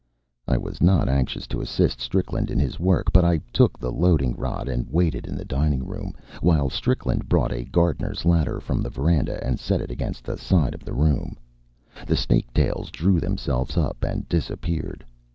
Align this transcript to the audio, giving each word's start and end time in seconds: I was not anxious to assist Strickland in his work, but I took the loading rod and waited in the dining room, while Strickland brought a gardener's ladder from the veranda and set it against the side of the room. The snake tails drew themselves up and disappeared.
I 0.47 0.57
was 0.57 0.81
not 0.81 1.07
anxious 1.07 1.45
to 1.49 1.61
assist 1.61 2.01
Strickland 2.01 2.49
in 2.49 2.57
his 2.57 2.79
work, 2.79 3.13
but 3.13 3.23
I 3.23 3.37
took 3.53 3.77
the 3.77 3.91
loading 3.91 4.33
rod 4.35 4.67
and 4.67 4.89
waited 4.89 5.27
in 5.27 5.35
the 5.37 5.45
dining 5.45 5.85
room, 5.85 6.15
while 6.41 6.71
Strickland 6.71 7.29
brought 7.29 7.51
a 7.53 7.65
gardener's 7.65 8.25
ladder 8.25 8.59
from 8.59 8.81
the 8.81 8.89
veranda 8.89 9.39
and 9.45 9.59
set 9.59 9.79
it 9.79 9.91
against 9.91 10.23
the 10.23 10.39
side 10.39 10.73
of 10.73 10.83
the 10.85 10.93
room. 10.95 11.37
The 12.07 12.17
snake 12.17 12.51
tails 12.51 12.89
drew 12.89 13.19
themselves 13.19 13.77
up 13.77 14.03
and 14.03 14.27
disappeared. 14.27 15.05